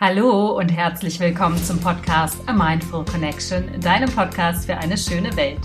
Hallo 0.00 0.56
und 0.56 0.68
herzlich 0.68 1.18
willkommen 1.18 1.56
zum 1.56 1.80
Podcast 1.80 2.38
A 2.48 2.52
Mindful 2.52 3.04
Connection, 3.04 3.80
deinem 3.80 4.08
Podcast 4.08 4.66
für 4.66 4.76
eine 4.76 4.96
schöne 4.96 5.34
Welt. 5.34 5.58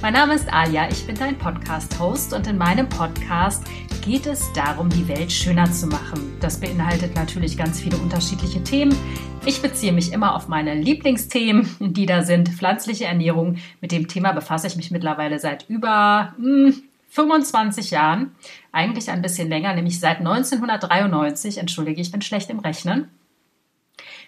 Mein 0.00 0.12
Name 0.12 0.34
ist 0.34 0.52
Alia, 0.52 0.88
ich 0.88 1.04
bin 1.04 1.16
dein 1.16 1.36
Podcast-Host 1.36 2.32
und 2.32 2.46
in 2.46 2.58
meinem 2.58 2.88
Podcast 2.88 3.64
geht 4.04 4.26
es 4.26 4.52
darum, 4.52 4.88
die 4.88 5.08
Welt 5.08 5.32
schöner 5.32 5.64
zu 5.72 5.88
machen. 5.88 6.36
Das 6.38 6.60
beinhaltet 6.60 7.16
natürlich 7.16 7.58
ganz 7.58 7.80
viele 7.80 7.96
unterschiedliche 7.96 8.62
Themen. 8.62 8.94
Ich 9.44 9.60
beziehe 9.60 9.92
mich 9.92 10.12
immer 10.12 10.36
auf 10.36 10.46
meine 10.46 10.76
Lieblingsthemen, 10.76 11.68
die 11.80 12.06
da 12.06 12.22
sind 12.22 12.50
pflanzliche 12.50 13.06
Ernährung. 13.06 13.56
Mit 13.80 13.90
dem 13.90 14.06
Thema 14.06 14.30
befasse 14.30 14.68
ich 14.68 14.76
mich 14.76 14.92
mittlerweile 14.92 15.40
seit 15.40 15.68
über 15.68 16.34
mh, 16.38 16.68
hm, 16.68 16.82
25 17.08 17.90
Jahren, 17.90 18.30
eigentlich 18.70 19.10
ein 19.10 19.22
bisschen 19.22 19.48
länger, 19.48 19.74
nämlich 19.74 19.98
seit 19.98 20.18
1993. 20.18 21.58
Entschuldige, 21.58 22.00
ich 22.00 22.12
bin 22.12 22.22
schlecht 22.22 22.48
im 22.48 22.60
Rechnen 22.60 23.08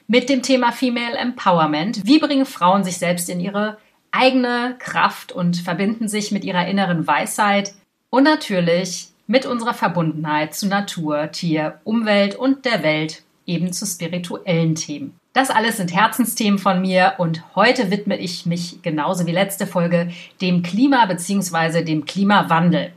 mit 0.07 0.29
dem 0.29 0.43
Thema 0.43 0.73
Female 0.73 1.17
Empowerment. 1.17 2.05
Wie 2.05 2.19
bringen 2.19 2.47
Frauen 2.47 2.85
sich 2.85 2.99
selbst 2.99 3.29
in 3.29 3.41
ihre 3.41 3.79
eigene 4.11 4.77
Kraft 4.79 5.33
und 5.33 5.57
verbinden 5.57 6.09
sich 6.09 6.31
mit 6.31 6.45
ihrer 6.45 6.67
inneren 6.67 7.07
Weisheit 7.07 7.75
und 8.11 8.25
natürlich 8.25 9.09
mit 9.27 9.47
unserer 9.47 9.75
Verbundenheit 9.75 10.55
zu 10.55 10.69
Natur, 10.69 11.31
Tier, 11.33 11.81
Umwelt 11.85 12.37
und 12.37 12.65
der 12.65 12.83
Welt, 12.83 13.23
eben 13.47 13.73
zu 13.73 13.87
spirituellen 13.87 14.75
Themen. 14.75 15.19
Das 15.33 15.51
alles 15.51 15.79
sind 15.79 15.93
Herzensthemen 15.93 16.59
von 16.59 16.81
mir 16.81 17.15
und 17.19 17.43
heute 17.57 17.91
widme 17.91 18.17
ich 18.17 18.47
mich 18.47 18.83
genauso 18.83 19.27
wie 19.27 19.33
letzte 19.33 19.67
Folge 19.67 20.11
dem 20.41 20.63
Klima 20.63 21.07
bzw. 21.07 21.83
dem 21.83 22.05
Klimawandel 22.05 22.93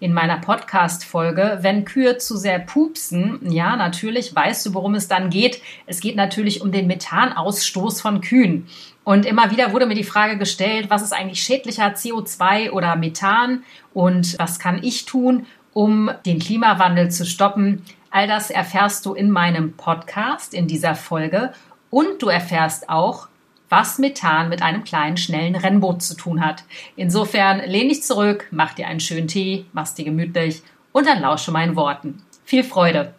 in 0.00 0.14
meiner 0.14 0.38
Podcast-Folge, 0.38 1.58
wenn 1.60 1.84
Kühe 1.84 2.16
zu 2.16 2.38
sehr 2.38 2.58
pupsen, 2.58 3.38
ja, 3.52 3.76
natürlich 3.76 4.34
weißt 4.34 4.64
du, 4.64 4.74
worum 4.74 4.94
es 4.94 5.08
dann 5.08 5.28
geht. 5.28 5.60
Es 5.86 6.00
geht 6.00 6.16
natürlich 6.16 6.62
um 6.62 6.72
den 6.72 6.86
Methanausstoß 6.86 8.00
von 8.00 8.22
Kühen. 8.22 8.66
Und 9.04 9.26
immer 9.26 9.50
wieder 9.50 9.72
wurde 9.72 9.86
mir 9.86 9.94
die 9.94 10.04
Frage 10.04 10.38
gestellt, 10.38 10.88
was 10.88 11.02
ist 11.02 11.12
eigentlich 11.12 11.42
schädlicher, 11.42 11.88
CO2 11.88 12.70
oder 12.70 12.96
Methan? 12.96 13.62
Und 13.92 14.38
was 14.38 14.58
kann 14.58 14.82
ich 14.82 15.04
tun, 15.04 15.46
um 15.74 16.10
den 16.24 16.38
Klimawandel 16.38 17.10
zu 17.10 17.26
stoppen? 17.26 17.82
All 18.10 18.26
das 18.26 18.50
erfährst 18.50 19.04
du 19.04 19.12
in 19.12 19.30
meinem 19.30 19.74
Podcast 19.76 20.54
in 20.54 20.66
dieser 20.66 20.94
Folge. 20.94 21.52
Und 21.90 22.22
du 22.22 22.28
erfährst 22.28 22.88
auch, 22.88 23.28
was 23.70 23.98
Methan 23.98 24.50
mit 24.50 24.62
einem 24.62 24.84
kleinen, 24.84 25.16
schnellen 25.16 25.56
Rennboot 25.56 26.02
zu 26.02 26.14
tun 26.14 26.44
hat. 26.44 26.64
Insofern 26.96 27.60
lehn 27.60 27.88
dich 27.88 28.02
zurück, 28.02 28.48
mach 28.50 28.74
dir 28.74 28.88
einen 28.88 29.00
schönen 29.00 29.28
Tee, 29.28 29.64
mach's 29.72 29.94
dir 29.94 30.04
gemütlich 30.04 30.62
und 30.92 31.06
dann 31.06 31.22
lausche 31.22 31.52
meinen 31.52 31.76
Worten. 31.76 32.22
Viel 32.44 32.64
Freude! 32.64 33.14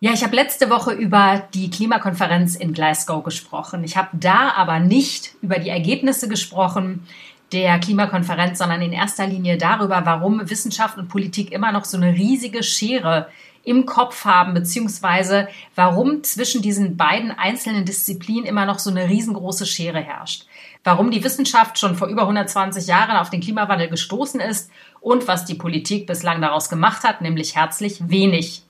Ja, 0.00 0.12
ich 0.12 0.24
habe 0.24 0.34
letzte 0.34 0.68
Woche 0.68 0.92
über 0.92 1.44
die 1.54 1.70
Klimakonferenz 1.70 2.56
in 2.56 2.72
Glasgow 2.72 3.22
gesprochen. 3.22 3.84
Ich 3.84 3.96
habe 3.96 4.08
da 4.14 4.50
aber 4.56 4.80
nicht 4.80 5.36
über 5.42 5.60
die 5.60 5.68
Ergebnisse 5.68 6.26
gesprochen 6.26 7.06
der 7.52 7.78
Klimakonferenz, 7.78 8.58
sondern 8.58 8.82
in 8.82 8.92
erster 8.92 9.26
Linie 9.26 9.58
darüber, 9.58 10.02
warum 10.04 10.50
Wissenschaft 10.50 10.98
und 10.98 11.08
Politik 11.08 11.52
immer 11.52 11.70
noch 11.70 11.84
so 11.84 11.98
eine 11.98 12.14
riesige 12.14 12.64
Schere 12.64 13.28
im 13.64 13.86
Kopf 13.86 14.24
haben, 14.24 14.54
beziehungsweise 14.54 15.48
warum 15.74 16.22
zwischen 16.24 16.62
diesen 16.62 16.96
beiden 16.96 17.30
einzelnen 17.30 17.84
Disziplinen 17.84 18.44
immer 18.44 18.66
noch 18.66 18.78
so 18.78 18.90
eine 18.90 19.08
riesengroße 19.08 19.66
Schere 19.66 20.00
herrscht. 20.00 20.46
Warum 20.84 21.10
die 21.10 21.22
Wissenschaft 21.22 21.78
schon 21.78 21.94
vor 21.94 22.08
über 22.08 22.22
120 22.22 22.86
Jahren 22.86 23.16
auf 23.16 23.30
den 23.30 23.40
Klimawandel 23.40 23.88
gestoßen 23.88 24.40
ist 24.40 24.70
und 25.00 25.28
was 25.28 25.44
die 25.44 25.54
Politik 25.54 26.06
bislang 26.06 26.40
daraus 26.40 26.68
gemacht 26.68 27.04
hat, 27.04 27.20
nämlich 27.20 27.54
herzlich 27.54 28.08
wenig. 28.08 28.62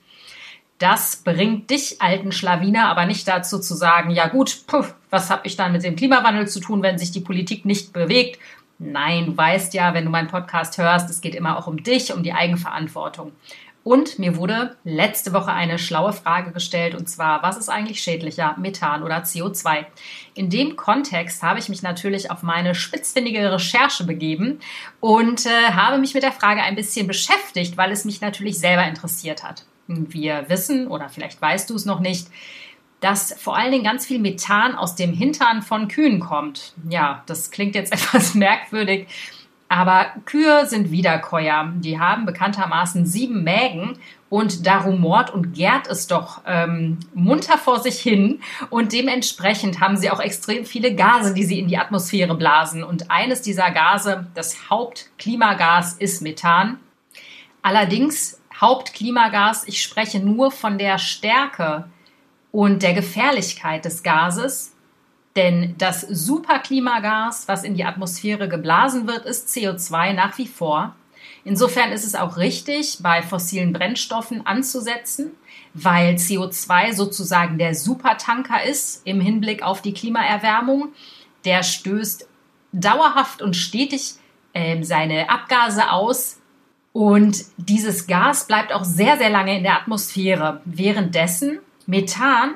Das 0.77 1.17
bringt 1.17 1.69
dich, 1.69 2.01
alten 2.01 2.31
Schlawiner, 2.31 2.87
aber 2.89 3.05
nicht 3.05 3.27
dazu 3.27 3.59
zu 3.59 3.73
sagen, 3.73 4.11
ja 4.11 4.27
gut, 4.27 4.67
puff, 4.67 4.93
was 5.09 5.29
habe 5.29 5.47
ich 5.47 5.55
dann 5.55 5.71
mit 5.71 5.83
dem 5.83 5.95
Klimawandel 5.95 6.47
zu 6.47 6.59
tun, 6.59 6.83
wenn 6.83 6.97
sich 6.97 7.11
die 7.11 7.21
Politik 7.21 7.65
nicht 7.65 7.93
bewegt? 7.93 8.39
Nein, 8.79 9.27
du 9.27 9.37
weißt 9.37 9.73
ja, 9.75 9.93
wenn 9.93 10.05
du 10.05 10.11
meinen 10.11 10.27
Podcast 10.27 10.77
hörst, 10.77 11.09
es 11.09 11.21
geht 11.21 11.35
immer 11.35 11.57
auch 11.57 11.67
um 11.67 11.81
dich, 11.81 12.13
um 12.13 12.21
die 12.21 12.33
Eigenverantwortung. 12.33 13.31
Und 13.83 14.17
mir 14.17 14.37
wurde 14.37 14.77
letzte 14.85 15.33
Woche 15.33 15.51
eine 15.51 15.77
schlaue 15.77 16.13
Frage 16.13 16.51
gestellt, 16.51 16.95
und 16.95 17.09
zwar, 17.09 17.43
was 17.43 17.57
ist 17.57 17.67
eigentlich 17.67 18.01
schädlicher, 18.01 18.55
Methan 18.57 19.03
oder 19.03 19.17
CO2? 19.23 19.85
In 20.35 20.49
dem 20.49 20.77
Kontext 20.77 21.43
habe 21.43 21.59
ich 21.59 21.67
mich 21.67 21.81
natürlich 21.81 22.31
auf 22.31 22.43
meine 22.43 22.75
spitzfindige 22.75 23.51
Recherche 23.51 24.05
begeben 24.05 24.59
und 25.01 25.45
äh, 25.45 25.71
habe 25.73 25.97
mich 25.97 26.13
mit 26.13 26.23
der 26.23 26.31
Frage 26.31 26.61
ein 26.61 26.75
bisschen 26.75 27.07
beschäftigt, 27.07 27.75
weil 27.75 27.91
es 27.91 28.05
mich 28.05 28.21
natürlich 28.21 28.57
selber 28.57 28.87
interessiert 28.87 29.43
hat. 29.43 29.65
Wir 29.87 30.45
wissen, 30.47 30.87
oder 30.87 31.09
vielleicht 31.09 31.41
weißt 31.41 31.69
du 31.69 31.75
es 31.75 31.83
noch 31.83 31.99
nicht, 31.99 32.29
dass 33.01 33.33
vor 33.37 33.57
allen 33.57 33.73
Dingen 33.73 33.83
ganz 33.83 34.05
viel 34.05 34.19
Methan 34.19 34.75
aus 34.75 34.95
dem 34.95 35.11
Hintern 35.11 35.61
von 35.61 35.89
Kühen 35.89 36.21
kommt. 36.21 36.73
Ja, 36.89 37.21
das 37.25 37.51
klingt 37.51 37.75
jetzt 37.75 37.91
etwas 37.91 38.33
merkwürdig, 38.33 39.07
aber 39.73 40.11
Kühe 40.25 40.67
sind 40.67 40.91
Wiederkäuer. 40.91 41.73
Die 41.77 41.99
haben 41.99 42.27
bekanntermaßen 42.27 43.07
sieben 43.07 43.43
Mägen 43.43 43.97
und 44.29 44.67
da 44.67 44.77
rumort 44.77 45.33
und 45.33 45.53
gärt 45.53 45.87
es 45.87 46.05
doch 46.05 46.41
ähm, 46.45 46.99
munter 47.15 47.57
vor 47.57 47.79
sich 47.79 47.99
hin. 47.99 48.39
Und 48.69 48.93
dementsprechend 48.93 49.79
haben 49.79 49.97
sie 49.97 50.11
auch 50.11 50.19
extrem 50.19 50.65
viele 50.65 50.93
Gase, 50.93 51.33
die 51.33 51.43
sie 51.43 51.57
in 51.57 51.67
die 51.67 51.79
Atmosphäre 51.79 52.35
blasen. 52.35 52.83
Und 52.83 53.09
eines 53.09 53.41
dieser 53.41 53.71
Gase, 53.71 54.27
das 54.35 54.69
Hauptklimagas, 54.69 55.93
ist 55.93 56.21
Methan. 56.21 56.77
Allerdings 57.63 58.39
Hauptklimagas, 58.55 59.67
ich 59.67 59.81
spreche 59.81 60.19
nur 60.19 60.51
von 60.51 60.77
der 60.77 60.99
Stärke 60.99 61.85
und 62.51 62.83
der 62.83 62.93
Gefährlichkeit 62.93 63.85
des 63.85 64.03
Gases. 64.03 64.72
Denn 65.35 65.75
das 65.77 66.01
Superklimagas, 66.01 67.47
was 67.47 67.63
in 67.63 67.73
die 67.75 67.85
Atmosphäre 67.85 68.47
geblasen 68.47 69.07
wird, 69.07 69.25
ist 69.25 69.49
CO2 69.49 70.13
nach 70.13 70.37
wie 70.37 70.47
vor. 70.47 70.95
Insofern 71.43 71.91
ist 71.91 72.05
es 72.05 72.15
auch 72.15 72.37
richtig, 72.37 72.99
bei 73.01 73.21
fossilen 73.21 73.73
Brennstoffen 73.73 74.45
anzusetzen, 74.45 75.31
weil 75.73 76.15
CO2 76.15 76.93
sozusagen 76.93 77.57
der 77.57 77.75
Supertanker 77.75 78.63
ist 78.63 79.05
im 79.05 79.19
Hinblick 79.19 79.63
auf 79.63 79.81
die 79.81 79.93
Klimaerwärmung. 79.93 80.89
Der 81.45 81.63
stößt 81.63 82.27
dauerhaft 82.71 83.41
und 83.41 83.55
stetig 83.55 84.13
äh, 84.53 84.81
seine 84.83 85.29
Abgase 85.29 85.91
aus. 85.91 86.39
Und 86.93 87.43
dieses 87.57 88.05
Gas 88.05 88.45
bleibt 88.45 88.71
auch 88.71 88.83
sehr, 88.83 89.17
sehr 89.17 89.31
lange 89.31 89.57
in 89.57 89.63
der 89.63 89.77
Atmosphäre. 89.77 90.61
Währenddessen 90.63 91.59
Methan 91.87 92.53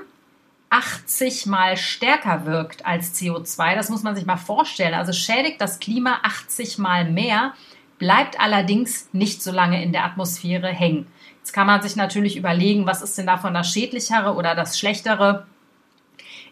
80 0.70 1.46
mal 1.46 1.78
stärker 1.78 2.46
wirkt 2.46 2.86
als 2.86 3.16
CO2. 3.16 3.76
Das 3.76 3.90
muss 3.90 4.04
man 4.04 4.16
sich 4.16 4.26
mal 4.26 4.38
vorstellen. 4.38 4.94
Also 4.94 5.14
schädigt 5.14 5.62
das 5.62 5.80
Klima 5.80 6.20
80 6.24 6.78
mal 6.78 7.10
mehr, 7.10 7.54
bleibt 8.00 8.40
allerdings 8.40 9.10
nicht 9.14 9.42
so 9.42 9.52
lange 9.52 9.82
in 9.82 9.92
der 9.92 10.06
Atmosphäre 10.06 10.68
hängen. 10.68 11.08
Jetzt 11.40 11.54
kann 11.54 11.68
man 11.68 11.82
sich 11.82 11.96
natürlich 11.96 12.36
überlegen, 12.36 12.86
was 12.86 13.02
ist 13.02 13.18
denn 13.18 13.28
davon 13.28 13.54
das 13.54 13.72
Schädlichere 13.72 14.34
oder 14.36 14.56
das 14.56 14.78
Schlechtere? 14.78 15.48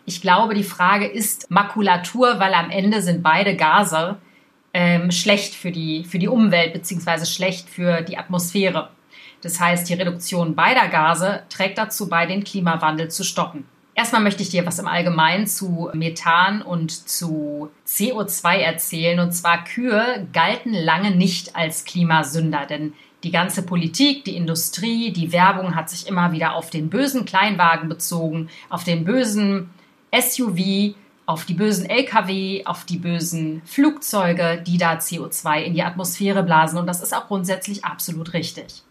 Ich 0.06 0.22
glaube, 0.22 0.54
die 0.54 0.64
Frage 0.64 1.08
ist 1.08 1.52
Makulatur, 1.52 2.40
weil 2.40 2.54
am 2.54 2.70
Ende 2.70 3.02
sind 3.02 3.22
beide 3.22 3.56
Gase 3.56 4.18
ähm, 4.74 5.12
schlecht 5.12 5.54
für 5.54 5.72
die, 5.72 6.06
für 6.06 6.20
die 6.20 6.28
Umwelt 6.28 6.74
beziehungsweise 6.74 7.26
schlecht 7.26 7.70
für 7.70 8.02
die 8.02 8.18
Atmosphäre. 8.18 8.90
Das 9.42 9.60
heißt, 9.60 9.90
die 9.90 9.94
Reduktion 9.94 10.56
beider 10.56 10.88
Gase 10.88 11.44
trägt 11.50 11.78
dazu 11.78 12.08
bei, 12.08 12.26
den 12.26 12.44
Klimawandel 12.44 13.10
zu 13.10 13.24
stoppen. 13.24 13.66
Erstmal 13.96 14.22
möchte 14.22 14.44
ich 14.44 14.50
dir 14.50 14.66
was 14.66 14.78
im 14.78 14.88
Allgemeinen 14.88 15.48
zu 15.48 15.90
Methan 15.94 16.62
und 16.62 16.92
zu 16.92 17.72
CO2 17.88 18.58
erzählen. 18.58 19.22
Und 19.22 19.32
zwar 19.32 19.64
Kühe 19.64 20.28
galten 20.34 20.74
lange 20.74 21.12
nicht 21.12 21.56
als 21.56 21.86
Klimasünder, 21.86 22.66
denn 22.66 22.94
die 23.24 23.32
ganze 23.32 23.64
Politik, 23.64 24.26
die 24.26 24.36
Industrie, 24.36 25.14
die 25.14 25.32
Werbung 25.32 25.76
hat 25.76 25.90
sich 25.90 26.08
immer 26.08 26.34
wieder 26.34 26.56
auf 26.56 26.70
den 26.70 26.90
bösen 26.90 27.24
Kleinwagen 27.24 27.88
bezogen, 27.88 28.50
auf 28.70 28.84
den 28.84 29.06
bösen 29.06 29.70
SUV, 30.14 30.94
auf 31.26 31.46
die 31.46 31.54
bösen 31.54 31.90
Lkw, 31.90 32.66
auf 32.66 32.84
die 32.84 32.98
bösen 32.98 33.62
Flugzeuge, 33.66 34.62
die 34.62 34.78
da 34.78 34.96
CO2 34.96 35.62
in 35.62 35.74
die 35.74 35.84
Atmosphäre 35.84 36.44
blasen. 36.44 36.78
Und 36.78 36.86
das 36.86 37.02
ist 37.02 37.16
auch 37.16 37.28
grundsätzlich 37.28 37.86
absolut 37.86 38.34
richtig. 38.34 38.84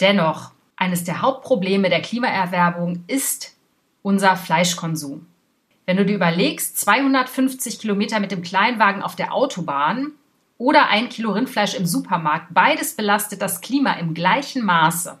Dennoch, 0.00 0.52
eines 0.76 1.02
der 1.02 1.20
Hauptprobleme 1.20 1.90
der 1.90 2.00
Klimaerwerbung 2.00 3.02
ist 3.08 3.55
unser 4.06 4.36
Fleischkonsum. 4.36 5.26
Wenn 5.84 5.96
du 5.96 6.06
dir 6.06 6.14
überlegst, 6.14 6.78
250 6.78 7.80
Kilometer 7.80 8.20
mit 8.20 8.30
dem 8.30 8.40
Kleinwagen 8.40 9.02
auf 9.02 9.16
der 9.16 9.34
Autobahn 9.34 10.12
oder 10.58 10.88
ein 10.90 11.08
Kilo 11.08 11.32
Rindfleisch 11.32 11.74
im 11.74 11.86
Supermarkt, 11.86 12.54
beides 12.54 12.94
belastet 12.94 13.42
das 13.42 13.60
Klima 13.60 13.94
im 13.94 14.14
gleichen 14.14 14.64
Maße. 14.64 15.18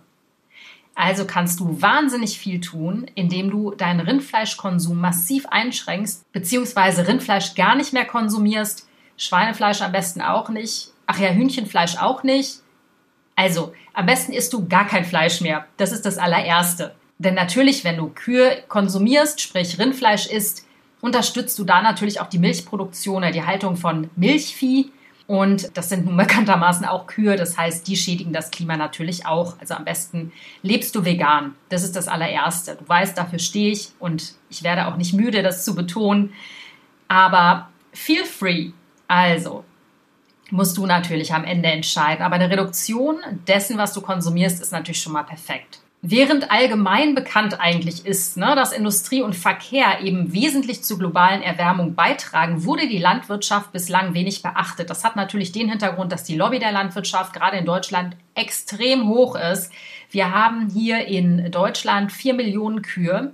Also 0.94 1.24
kannst 1.24 1.58
du 1.58 1.82
wahnsinnig 1.82 2.38
viel 2.38 2.60
tun, 2.60 3.10
indem 3.16 3.50
du 3.50 3.72
deinen 3.72 3.98
Rindfleischkonsum 3.98 5.00
massiv 5.00 5.46
einschränkst, 5.46 6.24
beziehungsweise 6.30 7.08
Rindfleisch 7.08 7.56
gar 7.56 7.74
nicht 7.74 7.92
mehr 7.92 8.06
konsumierst, 8.06 8.88
Schweinefleisch 9.16 9.82
am 9.82 9.90
besten 9.90 10.22
auch 10.22 10.48
nicht, 10.48 10.92
ach 11.06 11.18
ja, 11.18 11.30
Hühnchenfleisch 11.30 11.96
auch 11.96 12.22
nicht. 12.22 12.60
Also, 13.34 13.74
am 13.94 14.06
besten 14.06 14.32
isst 14.32 14.52
du 14.52 14.68
gar 14.68 14.86
kein 14.86 15.04
Fleisch 15.04 15.40
mehr. 15.40 15.66
Das 15.76 15.90
ist 15.90 16.06
das 16.06 16.18
allererste. 16.18 16.94
Denn 17.18 17.34
natürlich, 17.34 17.84
wenn 17.84 17.96
du 17.96 18.08
Kühe 18.08 18.62
konsumierst, 18.68 19.40
sprich 19.40 19.78
Rindfleisch 19.78 20.26
isst, 20.26 20.66
unterstützt 21.00 21.58
du 21.58 21.64
da 21.64 21.82
natürlich 21.82 22.20
auch 22.20 22.28
die 22.28 22.38
Milchproduktion 22.38 23.18
oder 23.18 23.30
die 23.30 23.44
Haltung 23.44 23.76
von 23.76 24.10
Milchvieh. 24.16 24.90
Und 25.26 25.76
das 25.76 25.88
sind 25.88 26.04
nun 26.04 26.16
bekanntermaßen 26.16 26.86
auch 26.86 27.06
Kühe. 27.06 27.36
Das 27.36 27.56
heißt, 27.56 27.88
die 27.88 27.96
schädigen 27.96 28.32
das 28.32 28.50
Klima 28.50 28.76
natürlich 28.76 29.26
auch. 29.26 29.58
Also 29.60 29.74
am 29.74 29.84
besten 29.84 30.32
lebst 30.62 30.94
du 30.94 31.04
vegan. 31.04 31.54
Das 31.68 31.82
ist 31.82 31.96
das 31.96 32.06
allererste. 32.06 32.76
Du 32.76 32.88
weißt, 32.88 33.16
dafür 33.18 33.38
stehe 33.38 33.72
ich 33.72 33.90
und 33.98 34.34
ich 34.50 34.62
werde 34.62 34.86
auch 34.86 34.96
nicht 34.96 35.14
müde, 35.14 35.42
das 35.42 35.64
zu 35.64 35.74
betonen. 35.74 36.32
Aber 37.08 37.70
feel 37.92 38.24
free. 38.24 38.70
Also 39.08 39.64
musst 40.50 40.76
du 40.76 40.86
natürlich 40.86 41.34
am 41.34 41.44
Ende 41.44 41.70
entscheiden. 41.70 42.22
Aber 42.24 42.36
eine 42.36 42.50
Reduktion 42.50 43.16
dessen, 43.48 43.78
was 43.78 43.92
du 43.92 44.00
konsumierst, 44.00 44.60
ist 44.62 44.72
natürlich 44.72 45.02
schon 45.02 45.12
mal 45.12 45.24
perfekt. 45.24 45.80
Während 46.02 46.50
allgemein 46.52 47.14
bekannt 47.14 47.58
eigentlich 47.58 48.04
ist, 48.06 48.36
ne, 48.36 48.54
dass 48.54 48.72
Industrie 48.72 49.22
und 49.22 49.34
Verkehr 49.34 50.00
eben 50.02 50.32
wesentlich 50.32 50.84
zur 50.84 50.98
globalen 50.98 51.42
Erwärmung 51.42 51.94
beitragen, 51.94 52.64
wurde 52.64 52.86
die 52.86 52.98
Landwirtschaft 52.98 53.72
bislang 53.72 54.14
wenig 54.14 54.42
beachtet. 54.42 54.90
Das 54.90 55.04
hat 55.04 55.16
natürlich 55.16 55.52
den 55.52 55.68
Hintergrund, 55.68 56.12
dass 56.12 56.22
die 56.22 56.36
Lobby 56.36 56.58
der 56.58 56.70
Landwirtschaft 56.70 57.32
gerade 57.32 57.56
in 57.56 57.64
Deutschland 57.64 58.16
extrem 58.34 59.08
hoch 59.08 59.36
ist. 59.36 59.72
Wir 60.10 60.32
haben 60.32 60.68
hier 60.68 61.06
in 61.06 61.50
Deutschland 61.50 62.12
vier 62.12 62.34
Millionen 62.34 62.82
Kühe 62.82 63.32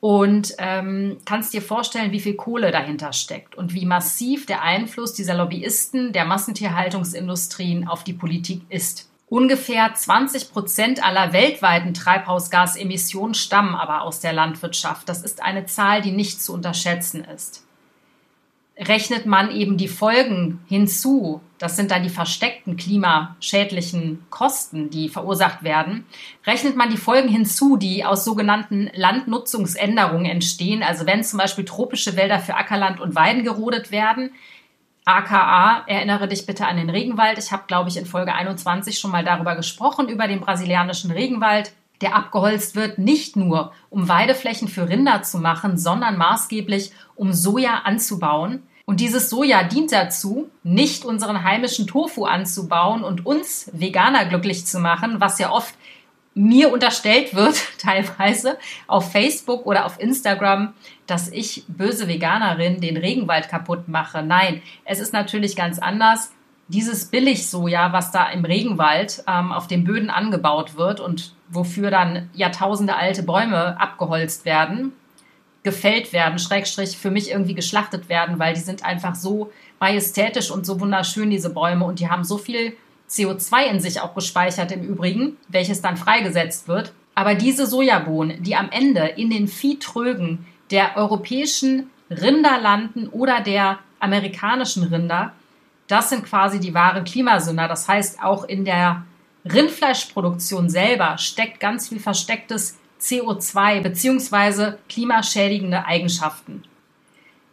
und 0.00 0.54
ähm, 0.58 1.18
kannst 1.24 1.52
dir 1.52 1.62
vorstellen, 1.62 2.12
wie 2.12 2.20
viel 2.20 2.34
Kohle 2.34 2.70
dahinter 2.70 3.12
steckt 3.12 3.56
und 3.56 3.74
wie 3.74 3.84
massiv 3.84 4.46
der 4.46 4.62
Einfluss 4.62 5.12
dieser 5.12 5.34
Lobbyisten 5.34 6.12
der 6.12 6.24
Massentierhaltungsindustrien 6.24 7.86
auf 7.86 8.04
die 8.04 8.12
Politik 8.14 8.62
ist. 8.68 9.08
Ungefähr 9.30 9.92
20 9.92 10.52
Prozent 10.52 11.04
aller 11.04 11.34
weltweiten 11.34 11.92
Treibhausgasemissionen 11.92 13.34
stammen 13.34 13.74
aber 13.74 14.02
aus 14.02 14.20
der 14.20 14.32
Landwirtschaft. 14.32 15.08
Das 15.08 15.22
ist 15.22 15.42
eine 15.42 15.66
Zahl, 15.66 16.00
die 16.00 16.12
nicht 16.12 16.40
zu 16.40 16.54
unterschätzen 16.54 17.24
ist. 17.24 17.64
Rechnet 18.78 19.26
man 19.26 19.50
eben 19.50 19.76
die 19.76 19.88
Folgen 19.88 20.60
hinzu, 20.68 21.40
das 21.58 21.74
sind 21.74 21.90
dann 21.90 22.04
die 22.04 22.08
versteckten 22.08 22.76
klimaschädlichen 22.76 24.24
Kosten, 24.30 24.88
die 24.88 25.08
verursacht 25.08 25.64
werden, 25.64 26.06
rechnet 26.46 26.76
man 26.76 26.88
die 26.88 26.96
Folgen 26.96 27.28
hinzu, 27.28 27.76
die 27.76 28.04
aus 28.04 28.24
sogenannten 28.24 28.88
Landnutzungsänderungen 28.94 30.26
entstehen, 30.26 30.84
also 30.84 31.06
wenn 31.06 31.24
zum 31.24 31.40
Beispiel 31.40 31.64
tropische 31.64 32.14
Wälder 32.14 32.38
für 32.38 32.54
Ackerland 32.54 33.00
und 33.00 33.16
Weiden 33.16 33.42
gerodet 33.42 33.90
werden, 33.90 34.30
AKA, 35.08 35.84
erinnere 35.86 36.28
dich 36.28 36.44
bitte 36.44 36.66
an 36.66 36.76
den 36.76 36.90
Regenwald. 36.90 37.38
Ich 37.38 37.50
habe, 37.50 37.64
glaube 37.66 37.88
ich, 37.88 37.96
in 37.96 38.04
Folge 38.04 38.34
21 38.34 38.98
schon 38.98 39.10
mal 39.10 39.24
darüber 39.24 39.56
gesprochen, 39.56 40.08
über 40.08 40.28
den 40.28 40.40
brasilianischen 40.40 41.10
Regenwald, 41.10 41.72
der 42.02 42.14
abgeholzt 42.14 42.76
wird, 42.76 42.98
nicht 42.98 43.34
nur 43.34 43.72
um 43.88 44.08
Weideflächen 44.08 44.68
für 44.68 44.88
Rinder 44.88 45.22
zu 45.22 45.38
machen, 45.38 45.78
sondern 45.78 46.18
maßgeblich 46.18 46.92
um 47.16 47.32
Soja 47.32 47.80
anzubauen. 47.84 48.62
Und 48.84 49.00
dieses 49.00 49.30
Soja 49.30 49.64
dient 49.64 49.92
dazu, 49.92 50.50
nicht 50.62 51.06
unseren 51.06 51.42
heimischen 51.42 51.86
Tofu 51.86 52.26
anzubauen 52.26 53.02
und 53.02 53.24
uns 53.24 53.70
Veganer 53.72 54.26
glücklich 54.26 54.66
zu 54.66 54.78
machen, 54.78 55.20
was 55.20 55.38
ja 55.38 55.50
oft 55.50 55.74
mir 56.38 56.72
unterstellt 56.72 57.34
wird, 57.34 57.56
teilweise 57.78 58.58
auf 58.86 59.12
Facebook 59.12 59.66
oder 59.66 59.84
auf 59.84 60.00
Instagram, 60.00 60.74
dass 61.06 61.30
ich 61.30 61.64
böse 61.68 62.08
Veganerin 62.08 62.80
den 62.80 62.96
Regenwald 62.96 63.48
kaputt 63.48 63.88
mache. 63.88 64.22
Nein, 64.22 64.62
es 64.84 65.00
ist 65.00 65.12
natürlich 65.12 65.56
ganz 65.56 65.78
anders. 65.78 66.32
Dieses 66.68 67.06
Billigsoja, 67.06 67.92
was 67.92 68.12
da 68.12 68.28
im 68.30 68.44
Regenwald 68.44 69.24
ähm, 69.26 69.52
auf 69.52 69.66
den 69.66 69.84
Böden 69.84 70.10
angebaut 70.10 70.76
wird 70.76 71.00
und 71.00 71.34
wofür 71.48 71.90
dann 71.90 72.28
Jahrtausende 72.34 72.94
alte 72.94 73.22
Bäume 73.22 73.80
abgeholzt 73.80 74.44
werden, 74.44 74.92
gefällt 75.62 76.12
werden, 76.12 76.38
Schrägstrich 76.38 76.96
für 76.98 77.10
mich 77.10 77.30
irgendwie 77.30 77.54
geschlachtet 77.54 78.08
werden, 78.08 78.38
weil 78.38 78.54
die 78.54 78.60
sind 78.60 78.84
einfach 78.84 79.14
so 79.14 79.50
majestätisch 79.80 80.50
und 80.50 80.66
so 80.66 80.78
wunderschön, 80.78 81.30
diese 81.30 81.50
Bäume, 81.50 81.84
und 81.84 82.00
die 82.00 82.10
haben 82.10 82.24
so 82.24 82.38
viel 82.38 82.76
CO2 83.08 83.66
in 83.66 83.80
sich 83.80 84.00
auch 84.00 84.14
gespeichert 84.14 84.72
im 84.72 84.82
Übrigen, 84.82 85.36
welches 85.48 85.80
dann 85.80 85.96
freigesetzt 85.96 86.68
wird. 86.68 86.92
Aber 87.14 87.34
diese 87.34 87.66
Sojabohnen, 87.66 88.42
die 88.42 88.54
am 88.54 88.70
Ende 88.70 89.06
in 89.06 89.30
den 89.30 89.48
Viehtrögen 89.48 90.46
der 90.70 90.96
europäischen 90.96 91.90
Rinder 92.10 92.60
landen 92.60 93.08
oder 93.08 93.40
der 93.40 93.78
amerikanischen 93.98 94.84
Rinder, 94.84 95.32
das 95.88 96.10
sind 96.10 96.24
quasi 96.24 96.60
die 96.60 96.74
wahren 96.74 97.04
Klimasünder. 97.04 97.66
Das 97.66 97.88
heißt, 97.88 98.22
auch 98.22 98.44
in 98.44 98.64
der 98.64 99.04
Rindfleischproduktion 99.44 100.68
selber 100.68 101.16
steckt 101.18 101.60
ganz 101.60 101.88
viel 101.88 101.98
verstecktes 101.98 102.78
CO2 103.00 103.82
bzw. 103.82 104.76
klimaschädigende 104.88 105.86
Eigenschaften. 105.86 106.62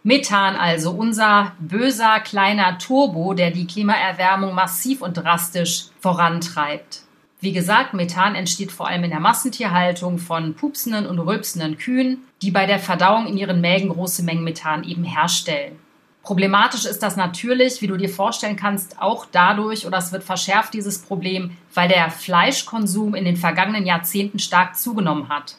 Methan 0.08 0.56
also, 0.56 0.92
unser 0.92 1.54
böser 1.58 2.20
kleiner 2.20 2.78
Turbo, 2.78 3.34
der 3.34 3.50
die 3.50 3.66
Klimaerwärmung 3.66 4.54
massiv 4.54 5.02
und 5.02 5.16
drastisch 5.16 5.86
vorantreibt. 6.00 7.02
Wie 7.40 7.54
gesagt, 7.54 7.96
Methan 7.96 8.36
entsteht 8.36 8.72
vor 8.72 8.88
allem 8.88 9.04
in 9.04 9.10
der 9.10 9.20
Massentierhaltung 9.20 10.20
von 10.20 10.54
pupsenden 10.54 11.08
und 11.08 11.18
rülpsenden 11.18 11.80
Kühen, 11.80 12.20
die 12.44 12.52
bei 12.52 12.68
der 12.68 12.78
Verdauung 12.78 13.26
in 13.26 13.36
ihren 13.36 13.62
Mägen 13.62 13.90
große 13.90 14.22
Mengen 14.22 14.44
Methan 14.44 14.84
eben 14.84 15.04
herstellen. 15.04 15.80
Problematisch 16.22 16.86
ist 16.86 17.02
das 17.02 17.16
natürlich, 17.16 17.82
wie 17.82 17.88
du 17.88 17.98
dir 17.98 18.10
vorstellen 18.10 18.58
kannst, 18.58 19.02
auch 19.02 19.26
dadurch, 19.32 19.88
oder 19.88 19.98
es 19.98 20.12
wird 20.12 20.24
verschärft, 20.24 20.76
dieses 20.76 21.02
Problem, 21.02 21.58
weil 21.74 21.90
der 21.90 22.12
Fleischkonsum 22.12 23.16
in 23.16 23.26
den 23.26 23.38
vergangenen 23.38 23.88
Jahrzehnten 23.88 24.38
stark 24.38 24.78
zugenommen 24.78 25.30
hat. 25.30 25.56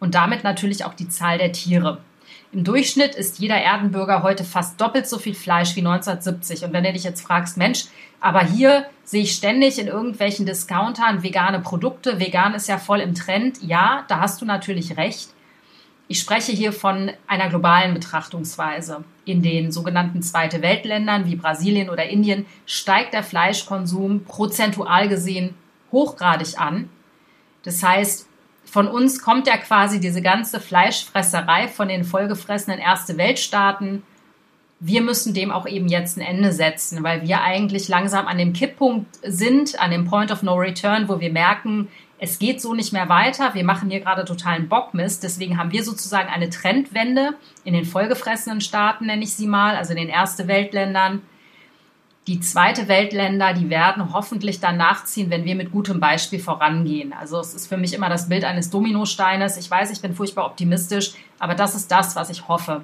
Und 0.00 0.14
damit 0.14 0.42
natürlich 0.42 0.86
auch 0.86 0.94
die 0.94 1.10
Zahl 1.10 1.36
der 1.36 1.52
Tiere. 1.52 1.98
Im 2.54 2.62
Durchschnitt 2.62 3.16
isst 3.16 3.40
jeder 3.40 3.56
Erdenbürger 3.56 4.22
heute 4.22 4.44
fast 4.44 4.80
doppelt 4.80 5.08
so 5.08 5.18
viel 5.18 5.34
Fleisch 5.34 5.74
wie 5.74 5.80
1970. 5.80 6.64
Und 6.64 6.72
wenn 6.72 6.84
du 6.84 6.92
dich 6.92 7.02
jetzt 7.02 7.20
fragst, 7.20 7.56
Mensch, 7.56 7.86
aber 8.20 8.44
hier 8.44 8.86
sehe 9.02 9.24
ich 9.24 9.32
ständig 9.32 9.80
in 9.80 9.88
irgendwelchen 9.88 10.46
Discountern 10.46 11.24
vegane 11.24 11.58
Produkte. 11.58 12.20
Vegan 12.20 12.54
ist 12.54 12.68
ja 12.68 12.78
voll 12.78 13.00
im 13.00 13.16
Trend. 13.16 13.60
Ja, 13.60 14.04
da 14.06 14.20
hast 14.20 14.40
du 14.40 14.44
natürlich 14.44 14.96
recht. 14.96 15.30
Ich 16.06 16.20
spreche 16.20 16.52
hier 16.52 16.72
von 16.72 17.10
einer 17.26 17.48
globalen 17.48 17.92
Betrachtungsweise. 17.92 19.02
In 19.24 19.42
den 19.42 19.72
sogenannten 19.72 20.22
Zweite 20.22 20.62
Weltländern 20.62 21.26
wie 21.26 21.34
Brasilien 21.34 21.90
oder 21.90 22.08
Indien 22.08 22.46
steigt 22.66 23.14
der 23.14 23.24
Fleischkonsum 23.24 24.26
prozentual 24.26 25.08
gesehen 25.08 25.56
hochgradig 25.90 26.60
an. 26.60 26.88
Das 27.64 27.82
heißt, 27.82 28.28
von 28.74 28.88
uns 28.88 29.22
kommt 29.22 29.46
ja 29.46 29.56
quasi 29.56 30.00
diese 30.00 30.20
ganze 30.20 30.60
Fleischfresserei 30.60 31.68
von 31.68 31.88
den 31.88 32.04
vollgefressenen 32.04 32.80
Erste 32.80 33.16
Weltstaaten 33.16 34.02
wir 34.86 35.00
müssen 35.00 35.32
dem 35.32 35.50
auch 35.50 35.66
eben 35.66 35.88
jetzt 35.88 36.18
ein 36.18 36.20
Ende 36.20 36.52
setzen, 36.52 37.02
weil 37.02 37.22
wir 37.22 37.40
eigentlich 37.40 37.88
langsam 37.88 38.26
an 38.26 38.36
dem 38.36 38.52
Kipppunkt 38.52 39.18
sind, 39.22 39.80
an 39.80 39.90
dem 39.90 40.04
Point 40.04 40.30
of 40.30 40.42
No 40.42 40.56
Return, 40.56 41.08
wo 41.08 41.20
wir 41.20 41.32
merken, 41.32 41.88
es 42.18 42.38
geht 42.38 42.60
so 42.60 42.74
nicht 42.74 42.92
mehr 42.92 43.08
weiter. 43.08 43.54
Wir 43.54 43.64
machen 43.64 43.88
hier 43.88 44.00
gerade 44.00 44.26
totalen 44.26 44.68
Bockmist. 44.68 45.22
Deswegen 45.22 45.58
haben 45.58 45.72
wir 45.72 45.84
sozusagen 45.84 46.28
eine 46.28 46.50
Trendwende 46.50 47.34
in 47.64 47.72
den 47.72 47.86
vollgefressenen 47.86 48.60
Staaten, 48.60 49.06
nenne 49.06 49.24
ich 49.24 49.34
sie 49.34 49.46
mal, 49.46 49.74
also 49.76 49.92
in 49.92 49.98
den 49.98 50.08
erste 50.08 50.48
Weltländern. 50.48 51.22
Die 52.26 52.40
zweite 52.40 52.88
Weltländer, 52.88 53.52
die 53.52 53.68
werden 53.68 54.14
hoffentlich 54.14 54.58
dann 54.58 54.78
nachziehen, 54.78 55.28
wenn 55.28 55.44
wir 55.44 55.54
mit 55.54 55.70
gutem 55.70 56.00
Beispiel 56.00 56.38
vorangehen. 56.38 57.12
Also 57.12 57.38
es 57.38 57.52
ist 57.52 57.66
für 57.66 57.76
mich 57.76 57.92
immer 57.92 58.08
das 58.08 58.30
Bild 58.30 58.44
eines 58.44 58.70
Dominosteines. 58.70 59.58
Ich 59.58 59.70
weiß, 59.70 59.90
ich 59.90 60.00
bin 60.00 60.14
furchtbar 60.14 60.46
optimistisch, 60.46 61.12
aber 61.38 61.54
das 61.54 61.74
ist 61.74 61.90
das, 61.90 62.16
was 62.16 62.30
ich 62.30 62.48
hoffe 62.48 62.82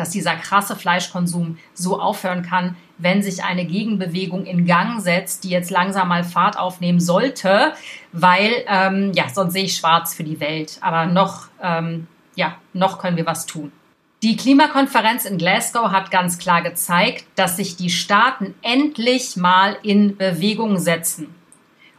dass 0.00 0.10
dieser 0.10 0.34
krasse 0.34 0.76
Fleischkonsum 0.76 1.58
so 1.74 2.00
aufhören 2.00 2.42
kann, 2.42 2.74
wenn 2.96 3.22
sich 3.22 3.44
eine 3.44 3.66
Gegenbewegung 3.66 4.46
in 4.46 4.64
Gang 4.64 5.00
setzt, 5.00 5.44
die 5.44 5.50
jetzt 5.50 5.70
langsam 5.70 6.08
mal 6.08 6.24
Fahrt 6.24 6.58
aufnehmen 6.58 7.00
sollte, 7.00 7.74
weil 8.12 8.64
ähm, 8.66 9.12
ja 9.14 9.28
sonst 9.28 9.52
sehe 9.52 9.64
ich 9.64 9.76
schwarz 9.76 10.14
für 10.14 10.24
die 10.24 10.40
Welt. 10.40 10.78
Aber 10.80 11.04
noch 11.04 11.48
ähm, 11.62 12.06
ja 12.34 12.56
noch 12.72 12.98
können 12.98 13.18
wir 13.18 13.26
was 13.26 13.44
tun. 13.44 13.72
Die 14.22 14.36
Klimakonferenz 14.36 15.24
in 15.24 15.38
Glasgow 15.38 15.92
hat 15.92 16.10
ganz 16.10 16.36
klar 16.36 16.60
gezeigt, 16.60 17.24
dass 17.36 17.56
sich 17.56 17.76
die 17.76 17.88
Staaten 17.88 18.54
endlich 18.60 19.38
mal 19.38 19.78
in 19.82 20.18
Bewegung 20.18 20.78
setzen. 20.78 21.34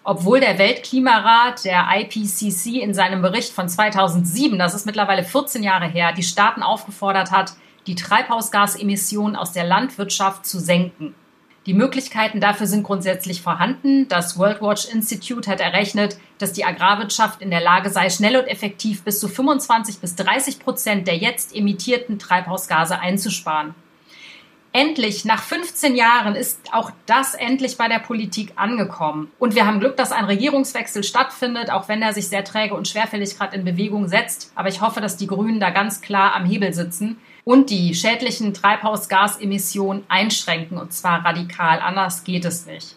Obwohl 0.04 0.40
der 0.40 0.60
Weltklimarat, 0.60 1.66
der 1.66 1.88
IPCC, 1.92 2.80
in 2.80 2.94
seinem 2.94 3.24
Bericht 3.24 3.52
von 3.52 3.68
2007, 3.68 4.60
das 4.60 4.76
ist 4.76 4.86
mittlerweile 4.86 5.24
14 5.24 5.64
Jahre 5.64 5.88
her, 5.88 6.14
die 6.14 6.22
Staaten 6.22 6.62
aufgefordert 6.62 7.32
hat, 7.32 7.54
die 7.88 7.96
Treibhausgasemissionen 7.96 9.36
aus 9.36 9.52
der 9.52 9.64
Landwirtschaft 9.64 10.46
zu 10.46 10.60
senken. 10.60 11.16
Die 11.68 11.76
Möglichkeiten 11.76 12.42
dafür 12.42 12.66
sind 12.66 12.84
grundsätzlich 12.84 13.44
vorhanden. 13.44 14.08
Das 14.08 14.38
World 14.40 14.62
Watch 14.62 14.86
Institute 14.92 15.50
hat 15.50 15.60
errechnet, 15.60 16.18
dass 16.40 16.54
die 16.54 16.66
Agrarwirtschaft 16.66 17.40
in 17.42 17.52
der 17.52 17.62
Lage 17.62 17.92
sei, 17.92 18.10
schnell 18.10 18.36
und 18.38 18.48
effektiv 18.48 19.04
bis 19.04 19.20
zu 19.20 19.28
25 19.28 20.00
bis 20.00 20.16
30 20.16 20.60
Prozent 20.60 21.08
der 21.08 21.18
jetzt 21.18 21.56
emittierten 21.56 22.18
Treibhausgase 22.18 23.00
einzusparen. 23.00 23.76
Endlich, 24.74 25.26
nach 25.26 25.44
15 25.44 25.98
Jahren, 25.98 26.34
ist 26.34 26.62
auch 26.72 26.92
das 27.06 27.34
endlich 27.34 27.78
bei 27.78 27.90
der 27.90 28.00
Politik 28.00 28.54
angekommen. 28.56 29.30
Und 29.38 29.54
wir 29.54 29.66
haben 29.66 29.82
Glück, 29.82 29.98
dass 29.98 30.14
ein 30.14 30.24
Regierungswechsel 30.24 31.04
stattfindet, 31.04 31.70
auch 31.70 31.90
wenn 31.90 32.02
er 32.02 32.14
sich 32.14 32.30
sehr 32.30 32.46
träge 32.46 32.74
und 32.74 32.88
schwerfällig 32.88 33.38
gerade 33.38 33.58
in 33.58 33.66
Bewegung 33.66 34.08
setzt. 34.08 34.54
Aber 34.56 34.70
ich 34.70 34.80
hoffe, 34.80 35.02
dass 35.02 35.18
die 35.18 35.28
Grünen 35.28 35.60
da 35.60 35.72
ganz 35.72 36.00
klar 36.00 36.36
am 36.36 36.46
Hebel 36.46 36.74
sitzen 36.74 37.18
und 37.44 37.70
die 37.70 37.94
schädlichen 37.94 38.54
Treibhausgasemissionen 38.54 40.06
einschränken, 40.08 40.78
und 40.78 40.94
zwar 40.94 41.26
radikal. 41.26 41.80
Anders 41.80 42.24
geht 42.24 42.46
es 42.46 42.66
nicht. 42.66 42.96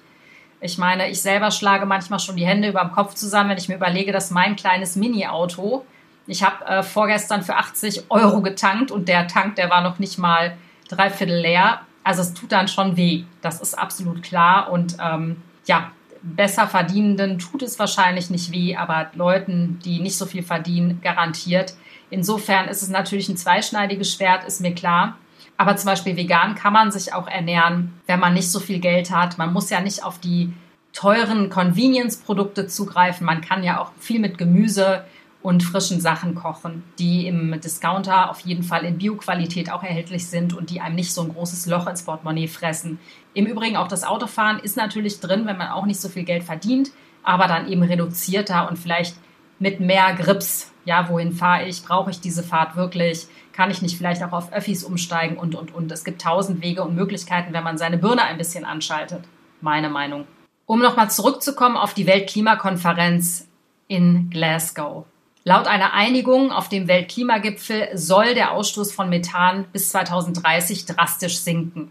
Ich 0.61 0.79
meine, 0.79 1.11
ich 1.11 1.21
selber 1.21 1.51
schlage 1.51 1.87
manchmal 1.87 2.21
schon 2.21 2.37
die 2.37 2.47
Hände 2.47 2.69
über 2.69 2.83
dem 2.83 2.93
Kopf 2.93 3.15
zusammen, 3.15 3.51
wenn 3.51 3.59
ich 3.59 3.69
mir 3.69 3.75
überlege, 3.75 4.13
dass 4.13 4.31
mein 4.31 4.55
kleines 4.55 4.95
Mini-Auto, 4.95 5.85
ich 6.29 6.45
habe 6.45 6.65
äh, 6.67 6.83
vorgestern 6.85 7.43
für 7.43 7.57
80 7.57 8.11
Euro 8.11 8.43
getankt 8.43 8.93
und 8.93 9.09
der 9.09 9.27
Tank, 9.27 9.57
der 9.57 9.71
war 9.71 9.83
noch 9.83 9.99
nicht 9.99 10.19
mal 10.19 10.57
dreiviertel 10.89 11.41
leer. 11.41 11.81
Also 12.03 12.23
es 12.23 12.35
tut 12.35 12.53
dann 12.53 12.69
schon 12.69 12.97
weh. 12.97 13.25
Das 13.41 13.61
ist 13.61 13.79
absolut 13.79 14.23
klar. 14.23 14.71
Und 14.71 14.97
ähm, 15.01 15.37
ja, 15.67 15.91
besser 16.23 16.67
Verdienenden 16.67 17.39
tut 17.39 17.63
es 17.63 17.79
wahrscheinlich 17.79 18.31
nicht 18.31 18.53
weh, 18.53 18.77
aber 18.77 19.11
Leuten, 19.15 19.79
die 19.85 20.01
nicht 20.01 20.17
so 20.17 20.27
viel 20.27 20.43
verdienen, 20.43 21.01
garantiert. 21.03 21.75
Insofern 22.11 22.69
ist 22.69 22.83
es 22.83 22.89
natürlich 22.89 23.29
ein 23.29 23.37
zweischneidiges 23.37 24.13
Schwert, 24.13 24.45
ist 24.45 24.61
mir 24.61 24.75
klar. 24.75 25.19
Aber 25.57 25.77
zum 25.77 25.87
Beispiel 25.87 26.17
vegan 26.17 26.55
kann 26.55 26.73
man 26.73 26.91
sich 26.91 27.13
auch 27.13 27.29
ernähren, 27.29 27.93
wenn 28.07 28.21
man 28.21 28.35
nicht 28.35 28.51
so 28.51 28.59
viel 28.59 28.81
Geld 28.81 29.11
hat. 29.11 29.39
Man 29.39 29.53
muss 29.53 29.71
ja 29.71 29.81
nicht 29.81 30.05
auf 30.05 30.19
die 30.19 30.53
teuren 30.93 31.51
Convenience-Produkte 31.51 32.67
zugreifen. 32.67 33.27
Man 33.27 33.41
kann 33.41 33.63
ja 33.63 33.81
auch 33.81 33.93
viel 33.99 34.21
mit 34.21 34.39
Gemüse 34.39 35.05
und 35.45 35.63
frischen 35.63 36.01
Sachen 36.01 36.35
kochen, 36.35 36.83
die 36.99 37.27
im 37.27 37.61
Discounter 37.61 38.31
auf 38.31 38.41
jeden 38.41 38.63
Fall 38.63 38.87
in 38.87 38.97
Bioqualität 38.97 39.71
auch 39.71 39.83
erhältlich 39.83 40.27
sind 40.27 40.55
und 40.55 40.71
die 40.71 40.81
einem 40.81 40.95
nicht 40.95 41.13
so 41.13 41.21
ein 41.21 41.35
großes 41.35 41.67
Loch 41.67 41.87
ins 41.87 42.03
Portemonnaie 42.03 42.49
fressen. 42.49 42.99
Im 43.35 43.45
Übrigen 43.45 43.77
auch 43.77 43.87
das 43.87 44.05
Autofahren 44.05 44.59
ist 44.59 44.79
natürlich 44.79 45.21
drin, 45.21 45.45
wenn 45.45 45.59
man 45.59 45.69
auch 45.69 45.85
nicht 45.85 46.01
so 46.01 46.09
viel 46.09 46.25
Geld 46.25 46.45
verdient, 46.45 46.93
aber 47.23 47.47
dann 47.47 47.69
eben 47.69 47.83
reduzierter 47.83 48.71
und 48.71 48.79
vielleicht 48.79 49.17
mit 49.59 49.81
mehr 49.81 50.15
Grips. 50.15 50.73
Ja, 50.87 51.11
wohin 51.11 51.33
fahre 51.33 51.69
ich? 51.69 51.85
Brauche 51.85 52.11
ich 52.11 52.21
diese 52.23 52.43
Fahrt 52.43 52.75
wirklich? 52.75 53.27
Kann 53.53 53.71
ich 53.71 53.83
nicht 53.83 53.99
vielleicht 53.99 54.23
auch 54.23 54.33
auf 54.33 54.51
Öffis 54.51 54.83
umsteigen 54.83 55.37
und, 55.37 55.55
und, 55.55 55.75
und? 55.75 55.93
Es 55.93 56.05
gibt 56.05 56.23
tausend 56.23 56.63
Wege 56.63 56.83
und 56.83 56.95
Möglichkeiten, 56.95 57.53
wenn 57.53 57.65
man 57.65 57.77
seine 57.77 57.99
Birne 57.99 58.23
ein 58.23 58.39
bisschen 58.39 58.65
anschaltet. 58.65 59.25
Meine 59.61 59.91
Meinung. 59.91 60.27
Um 60.65 60.81
nochmal 60.81 61.11
zurückzukommen 61.11 61.77
auf 61.77 61.93
die 61.93 62.07
Weltklimakonferenz 62.07 63.47
in 63.89 64.31
Glasgow. 64.31 65.05
Laut 65.47 65.67
einer 65.67 65.93
Einigung 65.93 66.53
auf 66.53 66.71
dem 66.71 66.89
Weltklimagipfel 66.89 67.91
soll 67.93 68.33
der 68.33 68.53
Ausstoß 68.53 68.93
von 68.93 69.11
Methan 69.11 69.67
bis 69.75 69.91
2030 69.91 70.87
drastisch 70.87 71.39
sinken. 71.39 71.91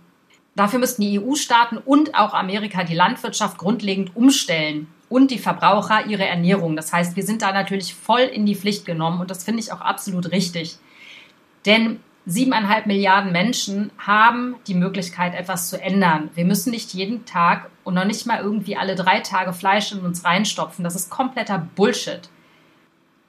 Dafür 0.56 0.80
müssten 0.80 1.04
die 1.04 1.20
EU-Staaten 1.20 1.78
und 1.78 2.16
auch 2.16 2.34
Amerika 2.34 2.84
die 2.84 2.96
Landwirtschaft 2.96 3.60
grundlegend 3.60 4.16
umstellen 4.16 4.88
und 5.08 5.30
die 5.30 5.38
Verbraucher 5.38 6.08
ihre 6.08 6.26
Ernährung. 6.26 6.76
Das 6.76 6.92
heißt, 6.92 7.16
wir 7.16 7.22
sind 7.22 7.44
da 7.44 7.52
natürlich 7.52 7.94
voll 7.94 8.22
in 8.22 8.48
die 8.48 8.56
Pflicht 8.56 8.88
genommen 8.88 9.22
und 9.22 9.30
das 9.30 9.44
finde 9.44 9.60
ich 9.60 9.72
auch 9.72 9.82
absolut 9.82 10.32
richtig. 10.32 10.78
Denn 11.68 12.00
siebeneinhalb 12.26 12.88
Milliarden 12.88 13.32
Menschen 13.32 13.92
haben 14.00 14.56
die 14.66 14.74
Möglichkeit, 14.74 15.36
etwas 15.36 15.70
zu 15.70 15.80
ändern. 15.80 16.32
Wir 16.34 16.46
müssen 16.46 16.72
nicht 16.72 16.92
jeden 16.96 17.26
Tag 17.26 17.70
und 17.84 17.94
noch 17.94 18.06
nicht 18.06 18.26
mal 18.26 18.42
irgendwie 18.42 18.78
alle 18.78 18.96
drei 18.96 19.20
Tage 19.20 19.54
Fleisch 19.54 19.92
in 19.92 20.00
uns 20.00 20.26
reinstopfen. 20.26 20.84
Das 20.84 20.96
ist 20.96 21.12
kompletter 21.12 21.68
Bullshit. 21.76 22.30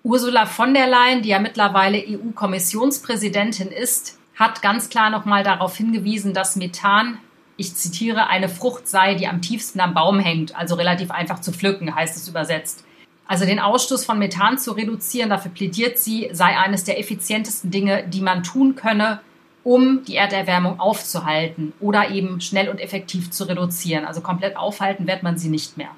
Ursula 0.04 0.44
von 0.44 0.74
der 0.74 0.86
Leyen, 0.86 1.22
die 1.22 1.30
ja 1.30 1.38
mittlerweile 1.38 1.96
EU-Kommissionspräsidentin 1.96 3.68
ist, 3.68 4.18
hat 4.34 4.60
ganz 4.60 4.90
klar 4.90 5.08
nochmal 5.08 5.42
darauf 5.42 5.78
hingewiesen, 5.78 6.34
dass 6.34 6.56
Methan, 6.56 7.16
ich 7.56 7.74
zitiere, 7.74 8.26
eine 8.26 8.50
Frucht 8.50 8.86
sei, 8.86 9.14
die 9.14 9.26
am 9.26 9.40
tiefsten 9.40 9.80
am 9.80 9.94
Baum 9.94 10.20
hängt, 10.20 10.54
also 10.54 10.74
relativ 10.74 11.10
einfach 11.10 11.40
zu 11.40 11.52
pflücken, 11.52 11.94
heißt 11.94 12.18
es 12.18 12.28
übersetzt. 12.28 12.84
Also 13.26 13.46
den 13.46 13.58
Ausstoß 13.58 14.04
von 14.04 14.18
Methan 14.18 14.58
zu 14.58 14.72
reduzieren, 14.72 15.30
dafür 15.30 15.52
plädiert 15.52 15.98
sie, 15.98 16.28
sei 16.32 16.58
eines 16.58 16.84
der 16.84 17.00
effizientesten 17.00 17.70
Dinge, 17.70 18.06
die 18.06 18.20
man 18.20 18.42
tun 18.42 18.76
könne, 18.76 19.20
um 19.62 20.04
die 20.04 20.16
Erderwärmung 20.16 20.80
aufzuhalten 20.80 21.72
oder 21.80 22.10
eben 22.10 22.42
schnell 22.42 22.68
und 22.68 22.78
effektiv 22.78 23.30
zu 23.30 23.44
reduzieren. 23.44 24.04
Also 24.04 24.20
komplett 24.20 24.58
aufhalten 24.58 25.06
wird 25.06 25.22
man 25.22 25.38
sie 25.38 25.48
nicht 25.48 25.78
mehr. 25.78 25.88